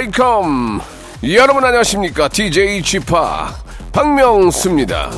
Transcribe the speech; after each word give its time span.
Welcome. 0.00 0.80
여러분 1.34 1.62
안녕하십니까? 1.62 2.28
DJ 2.28 2.82
G팍 2.82 3.54
박명수입니다. 3.92 5.10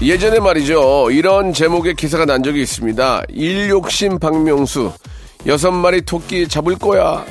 예전에 0.00 0.40
말이죠. 0.40 1.10
이런 1.10 1.52
제목의 1.52 1.94
기사가 1.94 2.24
난 2.24 2.42
적이 2.42 2.62
있습니다. 2.62 3.24
일욕심 3.28 4.18
박명수. 4.18 4.92
여섯 5.46 5.70
마리 5.72 6.00
토끼 6.02 6.48
잡을 6.48 6.76
거야 6.76 7.24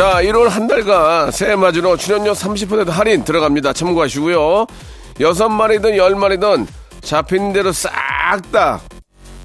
자, 0.00 0.22
1월 0.22 0.48
한 0.48 0.66
달간 0.66 1.30
새해 1.30 1.54
맞이로 1.56 1.98
출연료 1.98 2.32
30% 2.32 2.88
할인 2.88 3.22
들어갑니다. 3.22 3.74
참고하시고요. 3.74 4.66
여섯 5.20 5.50
마리든 5.50 5.94
열 5.98 6.14
마리든 6.14 6.66
잡힌 7.02 7.52
대로 7.52 7.70
싹 7.70 8.40
다 8.50 8.80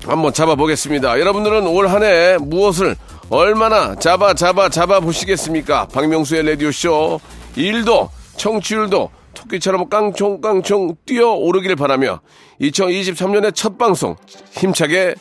한번 0.06 0.32
잡아보겠습니다. 0.32 1.20
여러분들은 1.20 1.68
올 1.68 1.88
한 1.90 2.04
해 2.04 2.38
무엇을 2.40 2.96
얼마나 3.30 3.96
잡아 3.96 4.34
잡아 4.34 4.70
잡아 4.70 5.02
보시겠습니까? 5.02 5.90
박명수의 5.92 6.48
라디오쇼 6.48 7.20
일도 7.58 8.10
청취율도 8.38 9.10
토끼처럼 9.34 9.90
깡총깡총 9.90 10.96
뛰어오르길 11.06 11.76
바라며 11.76 12.22
2023년의 12.62 13.54
첫 13.54 13.78
방송 13.78 14.16
힘차게 14.52 15.16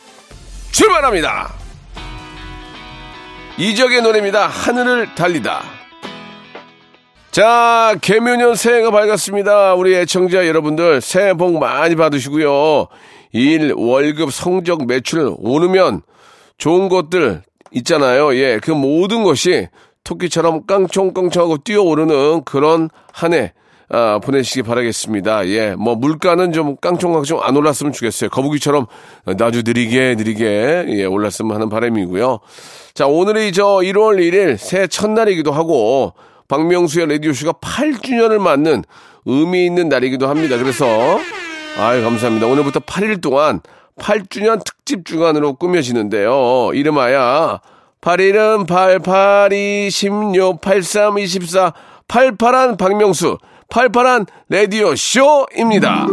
출발합니다. 0.71 1.64
이적의 3.57 4.01
노래입니다. 4.01 4.47
하늘을 4.47 5.15
달리다. 5.15 5.61
자, 7.31 7.95
개묘년 8.01 8.55
새해가 8.55 8.91
밝았습니다. 8.91 9.75
우리 9.75 9.95
애청자 9.95 10.45
여러분들 10.45 10.99
새해 11.01 11.33
복 11.33 11.57
많이 11.57 11.95
받으시고요. 11.95 12.87
일, 13.31 13.73
월급, 13.75 14.31
성적, 14.31 14.85
매출 14.87 15.33
오르면 15.37 16.01
좋은 16.57 16.89
것들 16.89 17.43
있잖아요. 17.71 18.35
예, 18.35 18.59
그 18.61 18.71
모든 18.71 19.23
것이 19.23 19.67
토끼처럼 20.03 20.65
깡총깡총하고 20.65 21.59
뛰어오르는 21.59 22.43
그런 22.43 22.89
한 23.13 23.33
해, 23.33 23.53
아, 23.89 24.19
보내시기 24.19 24.63
바라겠습니다. 24.63 25.47
예, 25.49 25.75
뭐, 25.75 25.95
물가는 25.95 26.51
좀 26.51 26.75
깡총깡총 26.77 27.41
안 27.43 27.55
올랐으면 27.55 27.93
좋겠어요. 27.93 28.29
거북이처럼 28.31 28.87
나주 29.37 29.61
느리게, 29.63 30.15
느리게, 30.15 30.85
예, 30.89 31.05
올랐으면 31.05 31.53
하는 31.53 31.69
바람이고요. 31.69 32.39
자, 32.93 33.05
오늘이 33.07 33.51
저 33.51 33.65
1월 33.65 34.17
1일 34.17 34.57
새해 34.57 34.87
첫날이기도 34.87 35.51
하고, 35.51 36.13
박명수의 36.47 37.07
라디오 37.07 37.33
쇼가 37.33 37.53
8주년을 37.53 38.39
맞는 38.39 38.83
의미 39.25 39.65
있는 39.65 39.89
날이기도 39.89 40.27
합니다. 40.27 40.57
그래서, 40.57 40.85
아유, 41.77 42.03
감사합니다. 42.03 42.47
오늘부터 42.47 42.79
8일 42.79 43.21
동안 43.21 43.61
8주년 43.99 44.63
특집 44.63 45.05
주간으로 45.05 45.53
꾸며지는데요. 45.55 46.71
이름하여, 46.73 47.59
8일은 48.01 48.67
8, 48.67 48.99
8, 48.99 49.53
2, 49.53 49.89
16, 49.89 50.61
83, 50.61 51.17
24, 51.19 51.73
88한 52.07 52.77
박명수, 52.77 53.37
88한 53.69 54.27
라디오 54.49 54.95
쇼입니다. 54.95 56.07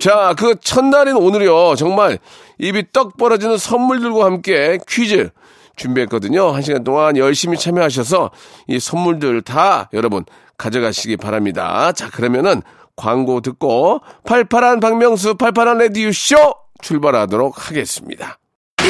자, 0.00 0.34
그 0.36 0.56
첫날인 0.60 1.16
오늘이요. 1.16 1.76
정말 1.76 2.18
입이 2.58 2.92
떡 2.92 3.16
벌어지는 3.16 3.56
선물들과 3.56 4.24
함께 4.24 4.78
퀴즈 4.88 5.30
준비했거든요. 5.76 6.50
한 6.50 6.62
시간 6.62 6.84
동안 6.84 7.16
열심히 7.16 7.56
참여하셔서 7.56 8.30
이 8.68 8.78
선물들 8.78 9.42
다 9.42 9.88
여러분 9.92 10.24
가져가시기 10.58 11.16
바랍니다. 11.16 11.92
자, 11.92 12.10
그러면은 12.10 12.62
광고 12.96 13.40
듣고 13.40 14.00
팔팔한 14.24 14.80
박명수 14.80 15.34
팔팔한 15.34 15.78
레디오 15.78 16.12
쇼 16.12 16.36
출발하도록 16.82 17.70
하겠습니다. 17.70 18.38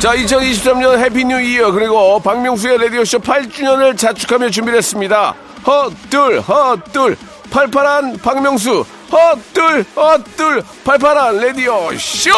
자, 0.00 0.14
2023년 0.16 0.98
Happy 0.98 1.26
New 1.26 1.38
Year 1.38 1.70
그리고 1.72 2.18
박명수의 2.20 2.78
라디오쇼 2.78 3.18
8주년을 3.18 3.98
자축하며 3.98 4.48
준비를 4.48 4.78
했습니다. 4.78 5.34
헛둘 5.66 6.40
헛둘 6.40 7.18
팔팔한 7.50 8.16
박명수 8.22 8.86
헛둘 9.12 9.84
헛둘 9.94 10.64
팔팔한 10.84 11.36
라디오쇼 11.36 12.30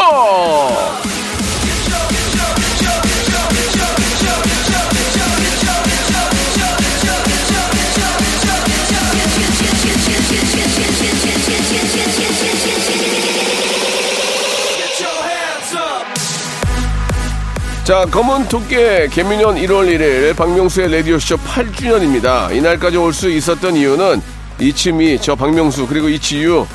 자, 17.93 18.07
검은 18.07 18.49
토끼의 18.49 19.11
계묘년 19.11 19.57
1월 19.57 19.87
1일 19.87 20.35
박명수의 20.35 20.91
라디오쇼 20.91 21.37
8주년입니다. 21.37 22.51
이날까지 22.57 22.97
올 22.97 23.13
수 23.13 23.29
있었던 23.29 23.77
이유는 23.77 24.23
it's 24.59 24.93
me, 24.93 25.19
저 25.21 25.35
박명수, 25.37 25.87
그리고 25.87 26.09
it's 26.09 26.38
you, 26.38 26.67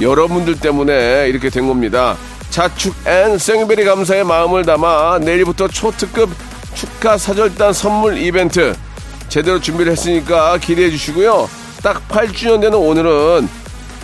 여러분들 0.00 0.58
때문에 0.58 1.28
이렇게 1.28 1.48
된 1.48 1.68
겁니다. 1.68 2.16
자축 2.50 2.92
and 3.06 3.38
생베리 3.38 3.84
감사의 3.84 4.24
마음을 4.24 4.64
담아 4.64 5.20
내일부터 5.20 5.68
초특급 5.68 6.28
축하 6.74 7.16
사절단 7.16 7.72
선물 7.72 8.18
이벤트 8.18 8.74
제대로 9.28 9.60
준비를 9.60 9.92
했으니까 9.92 10.58
기대해 10.58 10.90
주시고요. 10.90 11.48
딱 11.84 12.02
8주년 12.08 12.60
되는 12.60 12.76
오늘은 12.76 13.48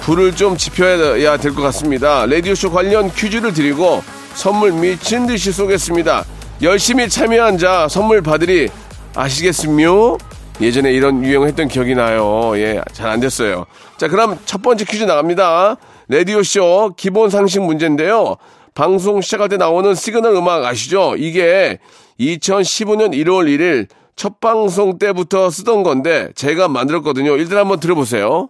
불을 0.03 0.37
좀 0.37 0.57
지펴야 0.57 1.37
될 1.37 1.53
것 1.53 1.63
같습니다. 1.63 2.27
라디오쇼 2.27 2.71
관련 2.71 3.13
퀴즈를 3.13 3.53
드리고 3.53 4.05
선물 4.37 4.71
미친 4.71 5.27
듯이 5.27 5.51
쏘겠습니다. 5.51 6.25
열심히 6.63 7.09
참여한 7.09 7.59
자 7.59 7.89
선물 7.89 8.23
받으리 8.23 8.69
아시겠습니요? 9.15 10.19
예전에 10.61 10.93
이런 10.93 11.25
유행했던 11.25 11.69
기억이 11.69 11.95
나요. 11.95 12.53
예, 12.57 12.81
잘 12.93 13.09
안 13.11 13.21
됐어요. 13.21 13.67
자, 13.97 14.09
그럼 14.09 14.39
첫 14.45 14.63
번째 14.63 14.85
퀴즈 14.85 15.03
나갑니다. 15.05 15.77
라디오쇼 16.09 16.95
기본 16.97 17.29
상식 17.31 17.61
문제인데요. 17.63 18.37
방송 18.75 19.21
시작할 19.21 19.49
때 19.49 19.57
나오는 19.57 19.95
시그널 19.95 20.35
음악 20.35 20.65
아시죠? 20.65 21.15
이게 21.17 21.79
2015년 22.21 23.13
1월 23.13 23.47
1일 23.49 23.89
첫 24.17 24.41
방송 24.41 24.99
때부터 24.99 25.51
쓰던 25.51 25.83
건데 25.83 26.29
제가 26.37 26.69
만들었거든요. 26.69 27.37
일단 27.37 27.59
한번 27.59 27.81
들어보세요. 27.81 28.49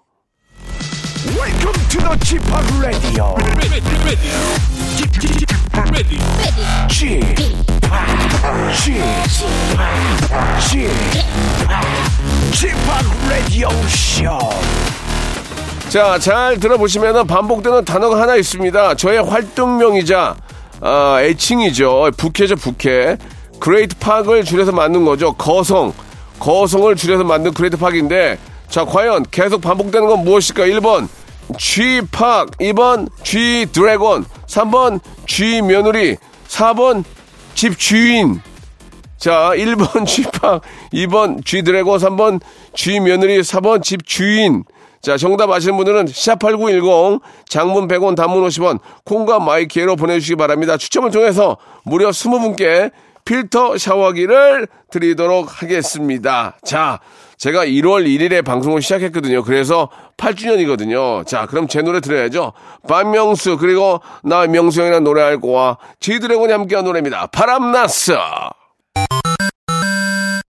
Welcome 1.36 1.88
to 1.88 2.00
the 2.00 2.18
Chip 2.22 2.44
Radio. 2.80 3.34
자, 15.88 16.18
잘 16.18 16.58
들어보시면 16.58 17.26
반복되는 17.26 17.84
단어가 17.84 18.20
하나 18.20 18.34
있습니다. 18.36 18.94
저의 18.96 19.22
활동명이자 19.22 20.36
아, 20.80 21.18
애칭이죠. 21.20 22.10
부캐죠, 22.16 22.56
부캐. 22.56 23.16
그레이트 23.60 23.96
팍을 23.98 24.44
줄여서 24.44 24.72
만든 24.72 25.04
거죠. 25.04 25.32
거성. 25.34 25.92
거성을 26.40 26.94
줄여서 26.96 27.24
만든 27.24 27.54
Great 27.54 27.76
팍인데 27.76 28.38
자, 28.68 28.84
과연 28.84 29.24
계속 29.30 29.60
반복되는 29.60 30.08
건 30.08 30.24
무엇일까? 30.24 30.64
1번, 30.64 31.08
G팍. 31.56 32.58
2번, 32.58 33.08
G 33.22 33.66
드래곤. 33.72 34.24
3번, 34.46 35.00
G 35.26 35.62
며느리. 35.62 36.16
4번, 36.48 37.04
집 37.54 37.78
주인. 37.78 38.40
자, 39.16 39.52
1번 39.54 40.06
G팍, 40.06 40.60
2번 40.92 41.44
G 41.44 41.62
드래곤, 41.62 41.98
3번 41.98 42.40
G 42.74 43.00
며느리, 43.00 43.40
4번 43.40 43.82
집 43.82 44.06
주인. 44.06 44.64
자, 45.00 45.16
정답 45.16 45.50
아시는 45.50 45.76
분들은 45.76 46.06
샵8910 46.06 47.20
장문 47.48 47.88
100원 47.88 48.16
단문 48.16 48.46
50원 48.46 48.80
콩과 49.04 49.38
마이키로 49.38 49.96
보내주시기 49.96 50.36
바랍니다. 50.36 50.76
추첨을 50.76 51.10
통해서 51.10 51.56
무려 51.84 52.10
20분께 52.10 52.90
필터 53.24 53.78
샤워기를 53.78 54.66
드리도록 54.90 55.62
하겠습니다. 55.62 56.58
자, 56.64 57.00
제가 57.44 57.66
1월 57.66 58.06
1일에 58.06 58.42
방송을 58.42 58.80
시작했거든요. 58.80 59.42
그래서 59.42 59.90
8주년이거든요. 60.16 61.26
자, 61.26 61.44
그럼 61.44 61.68
제 61.68 61.82
노래 61.82 62.00
들어야죠. 62.00 62.54
반명수, 62.88 63.58
그리고 63.58 64.00
나 64.22 64.46
명수 64.46 64.80
형이랑 64.80 65.04
노래할 65.04 65.42
거와 65.42 65.76
지드래곤이 66.00 66.50
함께한 66.50 66.86
노래입니다. 66.86 67.26
바람났어. 67.26 68.14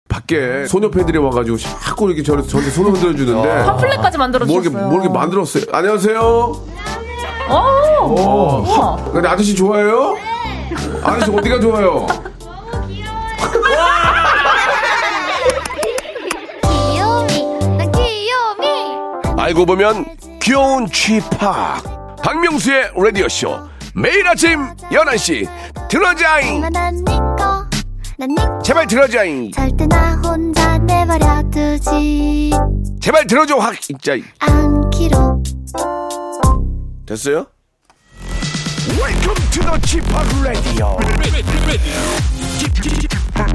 밖에 0.09 0.65
소녀 0.65 0.89
팬들이 0.89 1.19
와가지고 1.19 1.57
자꾸 1.57 2.07
이렇게 2.07 2.23
저를 2.23 2.41
저한테 2.47 2.71
손을 2.71 2.93
흔들어 2.93 3.13
주는데 3.13 3.65
팜플렛까지 3.65 4.17
만들어 4.17 4.45
뭐 4.47 4.55
이렇게 4.55 4.69
주셨어요. 4.69 4.89
뭐 4.89 4.99
이렇게 4.99 5.13
만들었어요. 5.13 5.63
안녕하세요. 5.71 6.19
오, 7.49 7.53
어, 7.53 8.63
우와. 8.67 9.11
근데 9.11 9.27
아저씨 9.27 9.55
좋아해요? 9.55 10.17
아저씨 11.03 11.29
어디가 11.29 11.59
좋아요? 11.59 12.07
알고 19.49 19.65
보면 19.65 20.05
귀여운 20.39 20.85
쥐팍. 20.91 22.21
박명수의 22.21 22.91
라디오쇼. 22.95 23.59
매일 23.95 24.27
아침 24.27 24.59
11시. 24.91 25.49
들어자잉. 25.89 26.61
제발 28.63 28.85
들어자잉. 28.85 29.51
절대 29.51 29.87
나 29.87 30.21
혼자 30.23 30.77
내버려 30.77 31.41
두지. 31.49 32.51
제발 33.01 33.25
들어줘 33.25 33.55
확. 33.55 33.81
진짜 33.81 34.13
됐어요? 37.07 37.47
Welcome 39.01 39.49
to 39.49 39.63
the 39.63 39.81
Chip 39.83 40.05
Radio. 40.43 40.95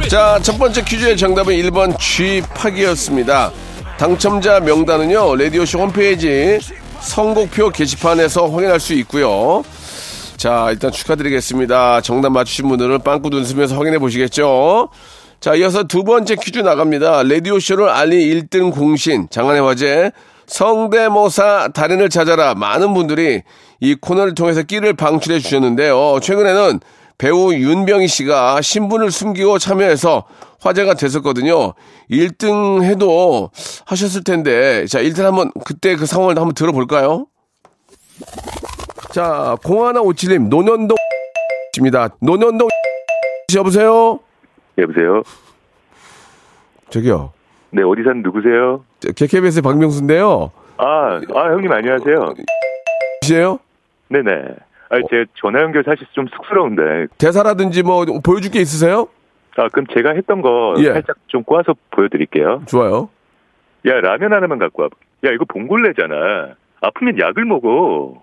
자, 0.09 0.41
첫 0.43 0.59
번째 0.59 0.83
퀴즈의 0.83 1.17
정답은 1.17 1.55
1번 1.55 1.97
쥐팍이었습니다. 2.01 3.53
당첨자 3.99 4.61
명단은요, 4.61 5.37
라디오쇼 5.37 5.79
홈페이지 5.79 6.59
선곡표 7.01 7.71
게시판에서 7.71 8.49
확인할 8.49 8.81
수 8.81 8.93
있고요. 8.95 9.63
자, 10.37 10.69
일단 10.71 10.91
축하드리겠습니다. 10.91 12.01
정답 12.01 12.31
맞추신 12.31 12.69
분들은 12.69 13.03
빵꾸 13.03 13.31
웃으면서 13.33 13.77
확인해 13.77 13.99
보시겠죠? 13.99 14.89
자, 15.41 15.55
이어서 15.55 15.85
두 15.85 16.03
번째 16.03 16.35
퀴즈 16.37 16.59
나갑니다. 16.59 17.23
라디오쇼를 17.23 17.89
알린 17.89 18.49
1등 18.49 18.73
공신, 18.75 19.29
장안의 19.31 19.63
화제, 19.63 20.11
성대모사 20.47 21.69
달인을 21.73 22.09
찾아라. 22.09 22.55
많은 22.55 22.95
분들이 22.95 23.43
이 23.81 23.95
코너를 23.95 24.35
통해서 24.35 24.63
끼를 24.63 24.95
방출해 24.95 25.39
주셨는데요. 25.39 26.19
최근에는 26.21 26.81
배우 27.19 27.53
윤병희 27.53 28.09
씨가 28.09 28.61
신분을 28.61 29.11
숨기고 29.11 29.59
참여해서 29.59 30.25
화제가 30.61 30.95
됐었거든요. 30.95 31.75
1등 32.11 32.83
해도 32.83 33.51
하셨을 33.87 34.25
텐데, 34.25 34.87
자, 34.87 35.01
일단 35.01 35.27
한번 35.27 35.51
그때 35.65 35.95
그 35.97 36.07
상황을 36.07 36.37
한번 36.37 36.55
들어볼까요? 36.55 37.27
자, 39.13 39.57
0157님, 39.63 40.49
노년동 40.49 40.97
입니다. 41.79 42.09
노년동 42.21 42.69
씨 43.51 43.59
여보세요? 43.59 44.21
여보세요? 44.79 45.23
저기요. 46.91 47.33
네, 47.71 47.83
어디 47.83 48.03
사는 48.03 48.23
누구세요? 48.23 48.85
저 49.17 49.27
KBS의 49.27 49.63
박명수인데요. 49.63 50.51
아, 50.79 51.21
아, 51.35 51.45
형님 51.53 51.71
안녕하세요. 51.71 52.35
씨예요? 53.23 53.59
네네. 54.09 54.31
아, 54.91 54.97
제 55.11 55.25
전화 55.41 55.61
연결 55.63 55.83
사실 55.85 56.07
좀 56.13 56.27
쑥스러운데. 56.29 57.07
대사라든지 57.19 57.83
뭐 57.83 58.05
보여줄 58.23 58.51
게 58.51 58.61
있으세요? 58.61 59.09
아, 59.57 59.69
그럼 59.69 59.87
제가 59.95 60.11
했던 60.11 60.43
거 60.43 60.75
예. 60.79 60.93
살짝 60.93 61.17
좀 61.29 61.43
꼬아서 61.45 61.75
보여드릴게요. 61.91 62.63
좋아요. 62.67 63.09
야, 63.87 64.01
라면 64.01 64.33
하나만 64.33 64.59
갖고 64.59 64.83
와. 64.83 64.89
야, 65.25 65.31
이거 65.31 65.45
봉골레잖아. 65.49 66.55
아프면 66.81 67.19
약을 67.19 67.45
먹어. 67.45 68.23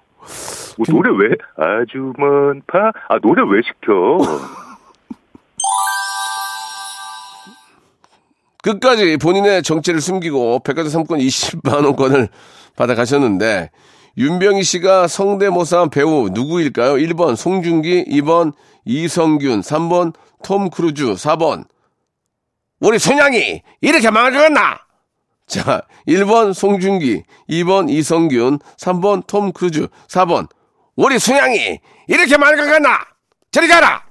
뭐 0.77 0.85
노래 0.89 1.09
왜? 1.17 1.35
아주 1.57 2.13
먼 2.17 2.61
파? 2.67 2.91
아, 3.09 3.19
노래 3.19 3.41
왜 3.47 3.61
시켜? 3.61 4.17
끝까지 8.63 9.17
본인의 9.17 9.63
정체를 9.63 10.01
숨기고 10.01 10.59
백화점 10.59 10.89
상품권 10.91 11.19
20만 11.19 11.83
원권을 11.83 12.27
받아 12.75 12.93
가셨는데 12.93 13.71
윤병희 14.17 14.63
씨가 14.63 15.07
성대모사한 15.07 15.89
배우 15.89 16.29
누구일까요? 16.29 16.95
1번 16.95 17.35
송중기, 17.35 18.05
2번 18.05 18.53
이선균, 18.85 19.61
3번 19.61 20.13
톰 20.43 20.69
크루즈, 20.69 21.13
4번 21.13 21.65
우리 22.79 22.99
순양이 22.99 23.61
이렇게 23.79 24.09
망가졌나? 24.09 24.79
자, 25.47 25.81
1번 26.07 26.53
송중기, 26.53 27.23
2번 27.49 27.89
이선균, 27.89 28.59
3번 28.77 29.27
톰 29.27 29.51
크루즈, 29.51 29.87
4번 30.07 30.47
우리 30.95 31.19
순양이 31.19 31.79
이렇게 32.07 32.37
망가졌나? 32.37 32.99
저리 33.51 33.67
가라! 33.67 34.03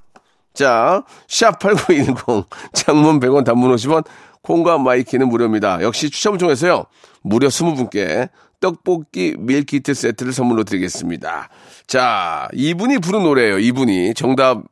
자, 0.54 1.04
샵8910 1.28 2.46
장문 2.72 3.20
100원 3.20 3.44
단문 3.44 3.74
50원 3.74 4.04
콩과 4.42 4.78
마이키는 4.78 5.28
무료입니다. 5.28 5.82
역시 5.82 6.10
추첨을 6.10 6.38
통해서요. 6.38 6.86
무려 7.22 7.48
20분께 7.48 8.28
떡볶이 8.60 9.34
밀키트 9.38 9.94
세트를 9.94 10.32
선물로 10.32 10.64
드리겠습니다. 10.64 11.48
자, 11.86 12.48
이분이 12.52 12.98
부른 12.98 13.22
노래예요. 13.22 13.58
이분이 13.58 14.14
정답 14.14 14.62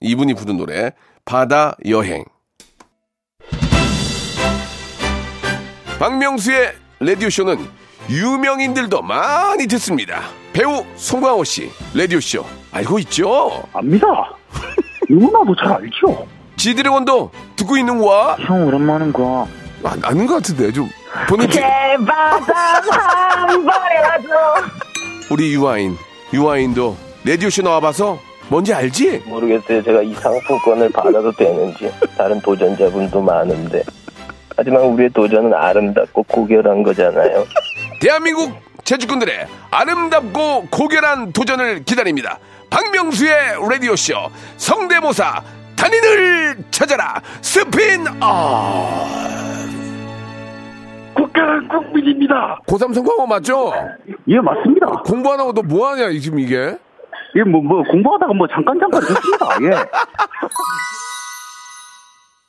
이분이 0.00 0.34
부른 0.34 0.56
노래 0.58 0.92
바다 1.24 1.74
여행. 1.86 2.24
박명수의 5.98 6.74
라디오 7.00 7.28
쇼는 7.28 7.56
유명인들도 8.08 9.02
많이 9.02 9.66
듣습니다. 9.66 10.22
배우 10.52 10.84
송강호 10.96 11.44
씨 11.44 11.70
라디오 11.94 12.20
쇼 12.20 12.44
알고 12.72 12.98
있죠? 13.00 13.62
압니다. 13.72 14.06
누구나도 15.10 15.56
잘 15.56 15.72
알죠. 15.72 16.26
지드래곤도 16.56 17.30
듣고 17.56 17.76
있는 17.76 17.98
거야? 17.98 18.36
형 18.40 18.66
오랜만인 18.66 19.12
거. 19.12 19.48
아, 19.82 19.96
아는 20.02 20.26
것 20.26 20.34
같은데 20.34 20.72
좀 20.72 20.88
본인 21.28 21.48
지- 21.50 21.60
우리 25.30 25.52
유아인 25.54 25.96
유아인도 26.32 26.96
라디오 27.24 27.50
쇼 27.50 27.62
나와봐서 27.62 28.18
뭔지 28.48 28.72
알지? 28.72 29.22
모르겠어요. 29.26 29.82
제가 29.82 30.00
이 30.02 30.14
상품권을 30.14 30.90
받아도 30.90 31.30
되는지. 31.32 31.92
다른 32.16 32.40
도전자분도 32.40 33.20
많은데. 33.20 33.82
하지만 34.56 34.80
우리의 34.82 35.10
도전은 35.10 35.52
아름답고 35.52 36.22
고결한 36.24 36.82
거잖아요. 36.82 37.44
대한민국 38.00 38.54
제주꾼들의 38.84 39.46
아름답고 39.70 40.68
고결한 40.70 41.32
도전을 41.32 41.84
기다립니다. 41.84 42.38
박명수의 42.70 43.32
라디오쇼 43.70 44.14
성대모사 44.56 45.42
단인을 45.76 46.56
찾아라 46.70 47.20
스핀 47.42 48.06
아 48.20 49.57
국가는 51.22 51.68
국민입니다. 51.68 52.60
고3 52.66 52.94
성공한 52.94 53.16
거 53.18 53.26
맞죠? 53.26 53.72
예, 54.28 54.38
맞습니다. 54.40 54.86
공부 55.04 55.32
안 55.32 55.40
하고 55.40 55.52
너 55.52 55.62
뭐 55.62 55.88
하냐 55.88 56.10
지금 56.20 56.38
이게? 56.38 56.76
예, 57.36 57.42
뭐, 57.42 57.60
뭐, 57.62 57.82
공부하다가 57.82 58.32
뭐 58.32 58.46
잠깐 58.48 58.78
잠깐 58.80 59.02
했습니다. 59.02 59.46
예. 59.62 59.70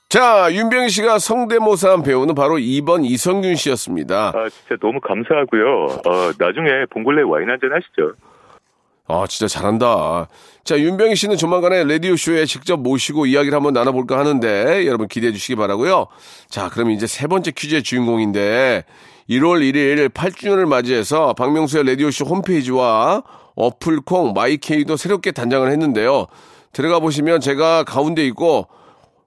자 0.09 0.47
윤병희 0.51 0.89
씨가 0.89 1.19
성대모사 1.19 1.91
한 1.91 2.01
배우는 2.03 2.33
바로 2.33 2.55
2번 2.55 3.05
이성균 3.05 3.53
씨였습니다. 3.55 4.29
아, 4.35 4.49
진짜 4.49 4.75
너무 4.81 4.99
감사하고요. 5.01 5.85
어, 6.07 6.31
나중에 6.39 6.85
봉골레 6.89 7.21
와인 7.23 7.49
한 7.49 7.59
잔 7.61 7.71
하시죠. 7.73 8.13
아, 9.11 9.25
진짜 9.27 9.47
잘한다. 9.47 10.27
자, 10.63 10.79
윤병희 10.79 11.15
씨는 11.15 11.35
조만간에 11.35 11.83
라디오쇼에 11.83 12.45
직접 12.45 12.79
모시고 12.79 13.25
이야기를 13.25 13.55
한번 13.55 13.73
나눠볼까 13.73 14.19
하는데, 14.19 14.85
여러분 14.85 15.07
기대해 15.07 15.33
주시기 15.33 15.55
바라고요 15.55 16.05
자, 16.47 16.69
그럼 16.69 16.91
이제 16.91 17.07
세 17.07 17.25
번째 17.25 17.49
퀴즈의 17.49 17.81
주인공인데, 17.81 18.85
1월 19.27 19.61
1일 19.61 20.09
8주년을 20.09 20.67
맞이해서 20.67 21.33
박명수의 21.33 21.87
라디오쇼 21.87 22.25
홈페이지와 22.25 23.23
어플콩, 23.55 24.33
마이케이도 24.33 24.95
새롭게 24.95 25.31
단장을 25.31 25.69
했는데요. 25.71 26.27
들어가 26.71 26.99
보시면 26.99 27.41
제가 27.41 27.85
가운데 27.85 28.23
있고, 28.27 28.67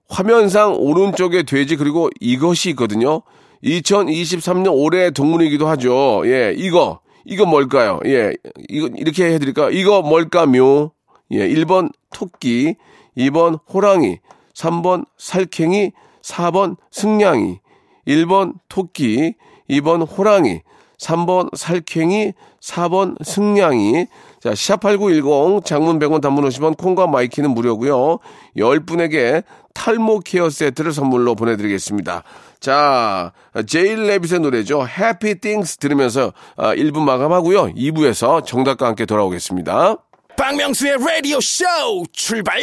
화면상 0.09 0.77
오른쪽에 0.79 1.43
돼지 1.43 1.75
그리고 1.75 2.09
이것이 2.21 2.71
있거든요. 2.71 3.23
2023년 3.65 4.73
올해의 4.73 5.11
동물이기도 5.11 5.67
하죠. 5.71 6.23
예, 6.27 6.55
이거, 6.57 7.01
이거 7.25 7.47
뭘까요? 7.47 8.01
예, 8.07 8.33
이거, 8.69 8.89
이렇게 8.97 9.33
해 9.33 9.39
드릴까? 9.39 9.71
이거 9.71 10.03
뭘까묘? 10.03 10.91
예, 11.33 11.49
1번 11.49 11.91
토끼, 12.13 12.77
2번 13.17 13.59
호랑이, 13.73 14.19
3번 14.55 15.07
살쾡이, 15.17 15.93
4번 16.23 16.77
승냥이, 16.91 17.61
1번 18.07 18.55
토끼, 18.69 19.35
2번 19.71 20.07
호랑이, 20.07 20.61
3번 20.99 21.57
살쾡이, 21.57 22.33
4번 22.61 23.17
승냥이. 23.25 24.07
자, 24.41 24.51
샵8910 24.51 25.65
장문 25.65 25.99
100원 25.99 26.21
단문 26.21 26.45
50원 26.49 26.77
콩과 26.77 27.09
마이키는 27.09 27.51
무료고요. 27.51 28.19
10분에게 28.57 29.43
탈모 29.75 30.21
케어 30.21 30.49
세트를 30.51 30.93
선물로 30.93 31.35
보내 31.35 31.57
드리겠습니다. 31.57 32.23
자, 32.63 33.33
제이레빗의 33.67 34.39
노래죠. 34.39 34.87
Happy 34.87 35.35
Things 35.35 35.79
들으면서 35.79 36.33
아, 36.57 36.73
1부 36.77 37.01
마감하고요. 37.01 37.75
2부에서 37.75 38.47
정답과 38.47 38.87
함께 38.87 39.05
돌아오겠습니다. 39.05 39.97
박명수의 40.37 40.97
라디오 41.05 41.41
쇼 41.41 41.65
출발! 42.13 42.61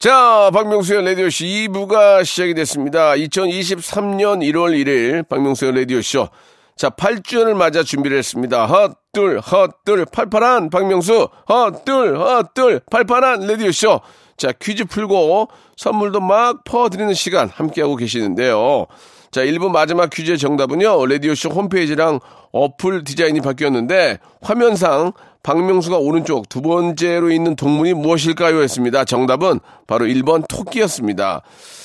자, 0.00 0.50
박명수의 0.52 1.04
라디오 1.04 1.30
쇼 1.30 1.44
2부가 1.44 2.24
시작이 2.24 2.54
됐습니다. 2.54 3.12
2023년 3.12 4.40
1월 4.50 4.74
1일 4.84 5.28
박명수의 5.28 5.76
라디오 5.76 6.02
쇼. 6.02 6.28
자, 6.76 6.90
8주년을 6.90 7.54
맞아 7.54 7.84
준비를 7.84 8.18
했습니다. 8.18 8.66
헛둘, 8.66 9.38
헛둘, 9.38 10.06
팔팔한 10.06 10.70
박명수, 10.70 11.28
헛둘, 11.48 12.18
헛둘, 12.18 12.80
팔팔한 12.90 13.46
라디오 13.46 13.70
쇼. 13.70 14.00
자, 14.36 14.52
퀴즈 14.52 14.86
풀고 14.86 15.48
선물도 15.76 16.20
막 16.20 16.64
퍼드리는 16.64 17.12
시간 17.14 17.48
함께하고 17.48 17.94
계시는데요. 17.94 18.86
자, 19.30 19.42
1부 19.42 19.70
마지막 19.70 20.10
퀴즈의 20.10 20.38
정답은요, 20.38 21.06
라디오쇼 21.06 21.50
홈페이지랑 21.50 22.18
어플 22.50 23.04
디자인이 23.04 23.40
바뀌었는데, 23.40 24.18
화면상 24.42 25.12
박명수가 25.44 25.98
오른쪽 25.98 26.48
두 26.48 26.60
번째로 26.60 27.30
있는 27.30 27.54
동물이 27.54 27.94
무엇일까요? 27.94 28.60
였습니다. 28.62 29.04
정답은 29.04 29.60
바로 29.86 30.06
1번 30.06 30.46
토끼였습니다. 30.48 31.42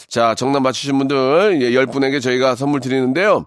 자, 0.07 0.33
정답 0.33 0.61
맞추신 0.61 0.97
분들 0.97 1.59
예, 1.61 1.69
10분에게 1.71 2.19
저희가 2.21 2.55
선물 2.55 2.79
드리는데요. 2.79 3.45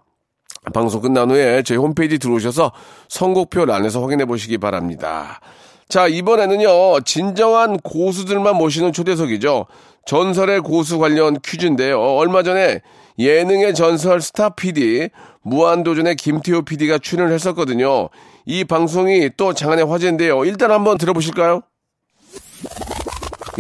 방송 0.72 1.00
끝난 1.00 1.30
후에 1.30 1.62
저희 1.62 1.76
홈페이지 1.78 2.18
들어오셔서 2.18 2.72
선곡표 3.08 3.64
란에서 3.64 4.00
확인해 4.00 4.24
보시기 4.26 4.58
바랍니다. 4.58 5.40
자, 5.88 6.06
이번에는요, 6.06 7.00
진정한 7.00 7.78
고수들만 7.78 8.56
모시는 8.56 8.92
초대석이죠. 8.92 9.66
전설의 10.06 10.60
고수 10.60 10.98
관련 10.98 11.38
퀴즈인데요. 11.40 12.00
얼마 12.00 12.42
전에 12.42 12.80
예능의 13.18 13.75
전설 13.75 14.20
스타 14.20 14.50
PD, 14.50 15.10
무한도전의 15.42 16.16
김태호 16.16 16.62
PD가 16.62 16.98
출연을 16.98 17.32
했었거든요. 17.34 18.08
이 18.46 18.64
방송이 18.64 19.30
또 19.37 19.52
장안의 19.52 19.87
화제인데요. 19.87 20.44
일단 20.44 20.70
한번 20.70 20.98
들어보실까요? 20.98 21.62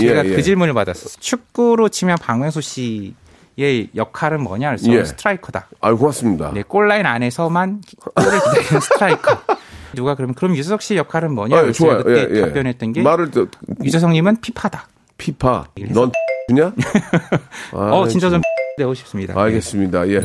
제가 0.00 0.24
예, 0.24 0.30
예. 0.30 0.36
그 0.36 0.42
질문을 0.42 0.74
받았어요. 0.74 1.08
축구로 1.18 1.88
치면 1.88 2.18
박명수 2.20 2.60
씨의 2.60 3.90
역할은 3.96 4.42
뭐냐? 4.42 4.76
그래서 4.76 4.92
예. 4.92 5.04
스트라이커다. 5.04 5.68
아유, 5.80 5.98
고맙습니다. 5.98 6.52
네, 6.54 6.62
골라인 6.62 7.06
안에서만 7.06 7.82
골을 8.14 8.38
기다리는 8.38 8.80
스트라이커. 8.80 9.38
누가 9.94 10.14
그러면 10.14 10.34
그럼 10.34 10.54
유재석 10.54 10.82
씨 10.82 10.96
역할은 10.96 11.34
뭐냐? 11.34 11.58
아, 11.58 11.72
좋아요. 11.72 12.04
그때 12.04 12.28
예, 12.30 12.36
예. 12.36 12.40
답변했던 12.42 12.92
게 12.92 13.02
말을 13.02 13.30
또, 13.30 13.48
유재석님은 13.82 14.40
피파다. 14.40 14.86
피파. 15.16 15.66
넌? 15.90 16.12
어, 17.72 18.04
아, 18.04 18.08
진짜 18.08 18.30
좀 18.30 18.40
내고 18.78 18.94
싶습니다. 18.94 19.34
네. 19.34 19.40
알겠습니다. 19.40 20.08
예. 20.08 20.22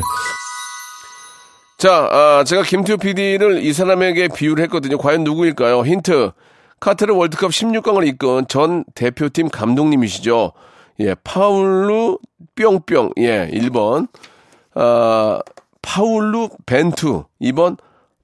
자, 1.76 2.08
아, 2.10 2.44
제가 2.44 2.62
김태호 2.62 2.96
PD를 2.96 3.62
이 3.62 3.72
사람에게 3.72 4.28
비유를 4.28 4.64
했거든요. 4.64 4.96
과연 4.96 5.24
누구일까요? 5.24 5.84
힌트. 5.84 6.30
카타르 6.80 7.14
월드컵 7.14 7.50
16강을 7.50 8.06
이끈 8.08 8.46
전 8.48 8.84
대표팀 8.94 9.48
감독님이시죠. 9.48 10.52
예, 11.00 11.14
파울루 11.24 12.18
뿅뿅. 12.56 13.12
예, 13.18 13.50
1번. 13.52 14.08
아, 14.74 15.40
파울루 15.82 16.50
벤투. 16.66 17.24
2번 17.42 17.76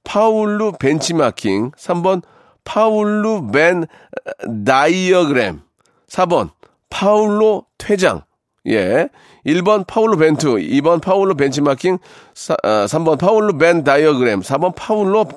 파울루 0.03 0.73
벤치마킹. 0.79 1.71
3번 1.71 2.23
파울루 2.63 3.51
벤 3.51 3.85
다이어그램. 4.65 5.61
4번 6.07 6.49
파울로 6.89 7.65
퇴장. 7.77 8.23
예. 8.67 9.09
1번 9.45 9.85
파울로 9.87 10.17
벤투, 10.17 10.57
2번 10.57 11.01
파울로 11.01 11.35
벤치마킹, 11.35 11.97
사, 12.33 12.55
아, 12.63 12.85
3번 12.85 13.17
파울로 13.17 13.57
벤 13.57 13.83
다이어그램, 13.83 14.41
4번 14.41 14.75
파울로 14.75 15.27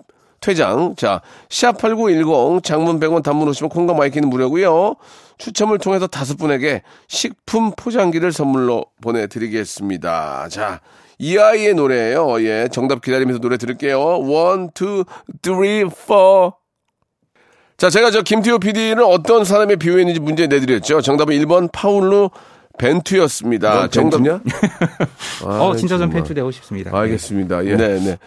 퇴장. 0.40 0.94
자, 0.96 1.22
샵8910 1.48 2.62
장문 2.62 3.00
100원 3.00 3.22
단문 3.22 3.48
오시면 3.48 3.70
콩과 3.70 3.94
마이키는 3.94 4.28
무료고요. 4.28 4.96
추첨을 5.38 5.78
통해서 5.78 6.06
다섯 6.06 6.36
분에게 6.36 6.82
식품 7.08 7.72
포장기를 7.74 8.30
선물로 8.30 8.84
보내드리겠습니다. 9.00 10.48
자, 10.50 10.80
이 11.18 11.38
아이의 11.38 11.74
노래예요. 11.74 12.42
예, 12.44 12.68
정답 12.70 13.00
기다리면서 13.00 13.40
노래 13.40 13.56
들을게요. 13.56 13.98
One, 13.98 14.70
two, 14.74 15.04
three, 15.42 15.84
four. 15.84 16.52
자, 17.78 17.88
제가 17.88 18.10
저 18.10 18.20
김태호 18.20 18.58
PD는 18.58 19.02
어떤 19.02 19.44
사람에 19.44 19.76
비유했는지 19.76 20.20
문제 20.20 20.46
내드렸죠. 20.46 21.00
정답은 21.00 21.34
1번 21.38 21.72
파울루 21.72 22.30
벤투였습니다. 22.78 23.74
넌 23.74 23.90
정답. 23.90 24.18
벤투냐? 24.18 24.40
아, 25.46 25.60
어, 25.60 25.76
진짜 25.76 25.96
좀 25.96 26.06
정말. 26.06 26.14
벤투 26.16 26.34
되고 26.34 26.50
싶습니다. 26.50 26.96
알겠습니다. 26.96 27.64
예. 27.66 27.76
네, 27.76 27.98
네. 28.00 28.18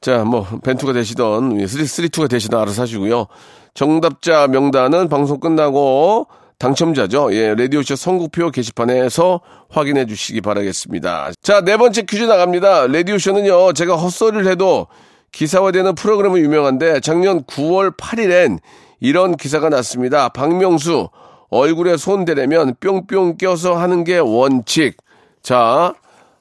자, 0.00 0.24
뭐, 0.24 0.46
벤투가 0.64 0.92
되시던, 0.94 1.60
예, 1.60 1.66
three, 1.66 1.86
three 1.86 2.07
two가 2.07 2.28
되시던 2.28 2.60
알아서 2.60 2.82
하시고요. 2.82 3.26
정답자 3.74 4.48
명단은 4.48 5.08
방송 5.08 5.38
끝나고 5.40 6.26
당첨자죠. 6.58 7.34
예, 7.34 7.54
라디오쇼 7.54 7.96
선곡표 7.96 8.50
게시판에서 8.50 9.40
확인해 9.68 10.06
주시기 10.06 10.40
바라겠습니다. 10.40 11.30
자, 11.42 11.60
네 11.60 11.76
번째 11.76 12.02
퀴즈 12.02 12.22
나갑니다. 12.24 12.86
라디오쇼는요, 12.88 13.72
제가 13.72 13.96
헛소리를 13.96 14.46
해도 14.46 14.86
기사화되는 15.32 15.94
프로그램은 15.94 16.40
유명한데 16.40 17.00
작년 17.00 17.42
9월 17.44 17.96
8일엔 17.96 18.58
이런 19.00 19.36
기사가 19.36 19.70
났습니다. 19.70 20.28
박명수 20.28 21.08
얼굴에 21.52 21.98
손 21.98 22.24
대려면 22.24 22.74
뿅뿅 22.80 23.36
껴서 23.36 23.76
하는 23.76 24.04
게 24.04 24.18
원칙. 24.18 24.96
자, 25.42 25.92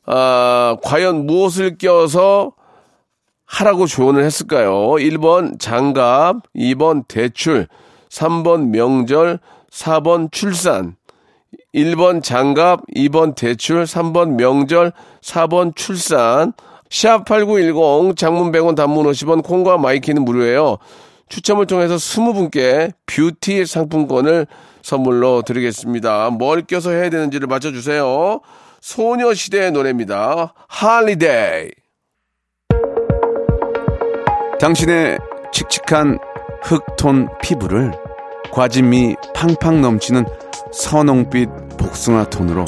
아, 0.05 0.77
과연 0.81 1.27
무엇을 1.27 1.77
껴서 1.77 2.53
하라고 3.45 3.87
조언을 3.87 4.23
했을까요? 4.23 4.71
1번 4.71 5.59
장갑, 5.59 6.37
2번 6.55 7.05
대출, 7.09 7.67
3번 8.09 8.67
명절, 8.69 9.39
4번 9.69 10.31
출산. 10.31 10.95
1번 11.73 12.23
장갑, 12.23 12.79
2번 12.95 13.35
대출, 13.35 13.83
3번 13.83 14.35
명절, 14.35 14.93
4번 15.21 15.75
출산. 15.75 16.53
샵8910 16.89 18.15
장문 18.15 18.53
100원 18.53 18.77
단문 18.77 19.05
50원 19.07 19.43
콩과 19.43 19.77
마이키는 19.77 20.23
무료예요. 20.23 20.77
추첨을 21.27 21.65
통해서 21.65 21.95
20분께 21.95 22.93
뷰티 23.05 23.65
상품권을 23.65 24.47
선물로 24.81 25.43
드리겠습니다. 25.43 26.29
뭘 26.31 26.61
껴서 26.63 26.91
해야 26.91 27.09
되는지를 27.09 27.47
맞춰주세요. 27.47 28.41
소녀시대의 28.81 29.71
노래입니다. 29.71 30.53
Holiday. 30.67 31.71
당신의 34.59 35.19
칙칙한 35.51 36.19
흑톤 36.63 37.29
피부를 37.41 37.91
과진미 38.51 39.15
팡팡 39.33 39.81
넘치는 39.81 40.25
선홍빛 40.73 41.49
복숭아 41.77 42.25
톤으로 42.29 42.65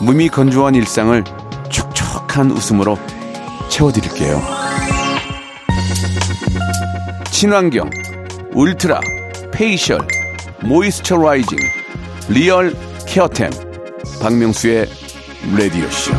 무미 0.00 0.28
건조한 0.28 0.74
일상을 0.74 1.22
촉촉한 1.68 2.50
웃음으로 2.50 2.98
채워드릴게요. 3.68 4.40
친환경, 7.30 7.88
울트라, 8.52 9.00
facial, 9.52 10.00
moisturizing, 10.64 11.58
real 12.28 12.74
care템, 13.06 13.50
박명수의 14.22 14.86
라디오쇼. 15.56 16.12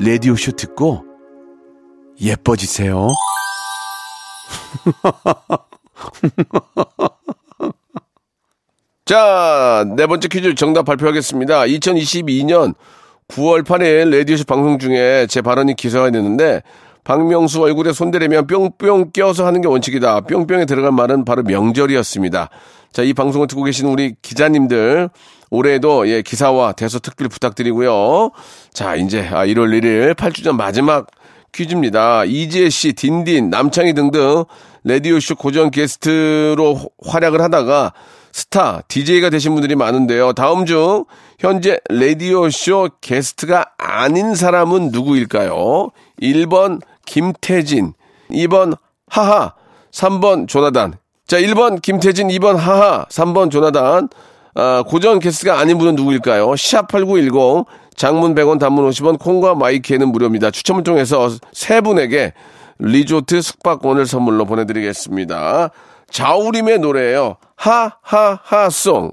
라디오쇼 0.00 0.52
듣고 0.52 1.04
예뻐지세요. 2.20 3.08
자, 9.04 9.84
네 9.96 10.06
번째 10.06 10.28
퀴즈 10.28 10.54
정답 10.54 10.84
발표하겠습니다. 10.84 11.62
2022년 11.62 12.74
9월 13.28 13.64
8일 13.64 14.10
레디오쇼 14.10 14.44
방송 14.44 14.78
중에 14.78 15.26
제 15.28 15.40
발언이 15.40 15.76
기사가 15.76 16.10
됐는데 16.10 16.62
박명수 17.08 17.62
얼굴에 17.62 17.94
손대려면 17.94 18.46
뿅뿅 18.46 19.12
껴서 19.14 19.46
하는 19.46 19.62
게 19.62 19.66
원칙이다. 19.66 20.20
뿅뿅에 20.20 20.66
들어간 20.66 20.94
말은 20.94 21.24
바로 21.24 21.42
명절이었습니다. 21.42 22.50
자, 22.92 23.02
이 23.02 23.14
방송을 23.14 23.46
듣고 23.46 23.62
계시는 23.62 23.90
우리 23.90 24.14
기자님들, 24.20 25.08
올해도 25.48 26.06
예, 26.10 26.20
기사와 26.20 26.72
대서 26.72 26.98
특필 26.98 27.28
부탁드리고요. 27.28 28.32
자, 28.74 28.94
이제 28.94 29.26
아, 29.26 29.46
1월 29.46 29.80
1일 29.80 30.16
8주년 30.16 30.56
마지막 30.56 31.06
퀴즈입니다. 31.52 32.26
이지혜 32.26 32.68
씨, 32.68 32.92
딘딘, 32.92 33.48
남창희 33.48 33.94
등등 33.94 34.44
라디오쇼 34.84 35.36
고정 35.36 35.70
게스트로 35.70 36.78
활약을 37.06 37.40
하다가 37.40 37.94
스타, 38.32 38.82
DJ가 38.86 39.30
되신 39.30 39.54
분들이 39.54 39.76
많은데요. 39.76 40.34
다음 40.34 40.66
중 40.66 41.06
현재 41.38 41.78
라디오쇼 41.88 42.90
게스트가 43.00 43.64
아닌 43.78 44.34
사람은 44.34 44.90
누구일까요? 44.90 45.88
1번 46.20 46.80
김태진, 47.08 47.94
2번 48.30 48.76
하하, 49.08 49.54
3번 49.90 50.46
조나단. 50.46 50.94
자, 51.26 51.38
1번 51.38 51.80
김태진, 51.80 52.28
2번 52.28 52.56
하하, 52.56 53.06
3번 53.06 53.50
조나단. 53.50 54.10
아, 54.54 54.84
고정 54.86 55.18
게스트가 55.18 55.58
아닌 55.58 55.78
분은 55.78 55.96
누구일까요? 55.96 56.48
샵8910 56.50 57.64
장문 57.96 58.34
100원 58.34 58.58
단문 58.58 58.88
50원 58.90 59.18
콩과 59.18 59.54
My 59.54 59.69
K는 59.69 60.08
무료입니다. 60.12 60.50
추첨을 60.50 60.84
통해서 60.84 61.30
세 61.52 61.80
분에게 61.80 62.34
리조트 62.78 63.40
숙박권을 63.40 64.06
선물로 64.06 64.44
보내드리겠습니다. 64.44 65.70
자우림의 66.10 66.78
노래예요. 66.80 67.36
하하하송. 67.56 69.12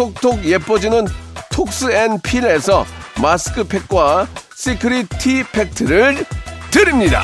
톡톡톡 0.00 0.46
예뻐지는 0.46 1.06
톡스앤필에서 1.52 2.86
마스크팩과 3.20 4.26
secret 4.54 5.08
티팩트를 5.18 6.24
드립니다. 6.70 7.22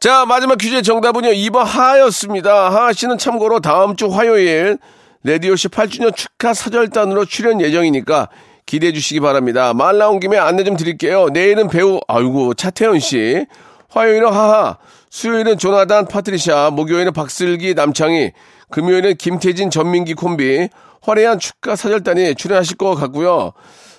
자, 0.00 0.26
마지막 0.26 0.58
퀴즈의 0.58 0.82
정답은요, 0.82 1.30
2번 1.30 1.64
하하였습니다. 1.64 2.70
하하 2.70 2.92
씨는 2.92 3.16
참고로 3.16 3.60
다음 3.60 3.96
주 3.96 4.08
화요일, 4.08 4.76
라디오쇼 5.22 5.68
8주년 5.68 6.14
축하 6.14 6.52
사절단으로 6.52 7.24
출연 7.24 7.60
예정이니까 7.62 8.28
기대해 8.66 8.92
주시기 8.92 9.20
바랍니다. 9.20 9.72
말 9.72 9.96
나온 9.96 10.20
김에 10.20 10.36
안내 10.36 10.64
좀 10.64 10.76
드릴게요. 10.76 11.28
내일은 11.32 11.68
배우, 11.68 12.00
아이고, 12.06 12.52
차태현 12.54 12.98
씨. 12.98 13.46
화요일은 13.88 14.30
하하. 14.30 14.78
수요일은 15.10 15.58
조나단 15.58 16.06
파트리샤. 16.06 16.70
목요일은 16.72 17.12
박슬기 17.12 17.74
남창희. 17.74 18.32
금요일은 18.72 19.16
김태진 19.16 19.70
전민기 19.70 20.14
콤비. 20.14 20.68
화려한 21.02 21.38
축하 21.38 21.76
사절단이 21.76 22.34
출연하실 22.34 22.76
것 22.76 22.94
같고요. 22.94 23.52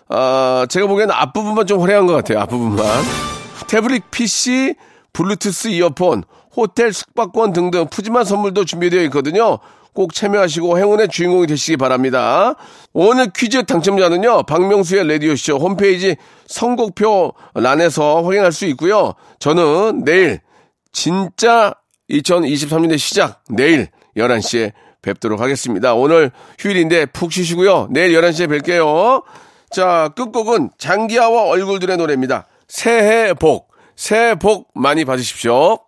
아, 0.10 0.66
제가 0.70 0.88
보기에는 0.88 1.14
앞부분만 1.14 1.68
좀 1.68 1.82
화려한 1.82 2.08
것 2.08 2.14
같아요. 2.14 2.40
앞부분만. 2.40 2.86
태블릿 3.68 4.12
PC, 4.12 4.76
블루투스 5.14 5.70
이어폰, 5.70 6.24
호텔 6.56 6.94
숙박권 6.94 7.54
등등 7.54 7.88
푸짐한 7.88 8.26
선물도 8.26 8.66
준비되어 8.66 9.02
있거든요. 9.04 9.60
꼭 9.94 10.14
참여하시고 10.14 10.80
행운의 10.80 11.08
주인공이 11.10 11.46
되시기 11.48 11.78
바랍니다. 11.78 12.56
오늘 12.94 13.30
퀴즈 13.36 13.64
당첨자는요, 13.64 14.44
박명수의 14.44 15.08
라디오쇼 15.08 15.58
홈페이지 15.58 16.16
선곡표 16.48 17.34
란에서 17.54 18.24
확인할 18.24 18.52
수 18.52 18.66
있고요. 18.66 19.14
저는 19.40 20.04
내일, 20.04 20.42
진짜 20.92 21.74
2023년의 22.10 22.98
시작, 22.98 23.44
내일 23.50 23.88
11시에 24.17 24.71
뵙도록 25.02 25.41
하겠습니다. 25.41 25.93
오늘 25.93 26.32
휴일인데 26.60 27.08
푹 27.08 27.32
쉬시고요. 27.32 27.89
내일 27.91 28.13
11시에 28.13 28.47
뵐게요. 28.47 29.23
자, 29.69 30.10
끝곡은 30.15 30.71
장기하와 30.78 31.43
얼굴들의 31.43 31.97
노래입니다. 31.97 32.47
새해 32.67 33.34
복, 33.34 33.71
새해 33.95 34.36
복 34.36 34.69
많이 34.73 35.06
받으십시오. 35.06 35.80